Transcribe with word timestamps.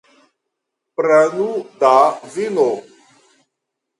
Prenu 1.01 1.43
da 1.83 1.91
vino. 2.37 2.65